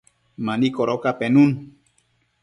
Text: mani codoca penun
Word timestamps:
mani 0.45 0.67
codoca 0.75 1.11
penun 1.19 1.51